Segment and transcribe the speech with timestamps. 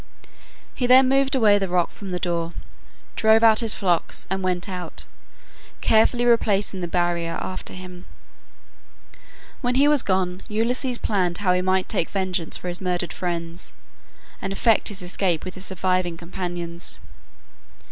[0.73, 2.53] He then moved away the rock from the door,
[3.15, 5.05] drove out his flocks, and went out,
[5.79, 8.07] carefully replacing the barrier after him.
[9.61, 13.73] When he was gone Ulysses planned how he might take vengeance for his murdered friends,
[14.41, 16.97] and effect his escape with his surviving companions.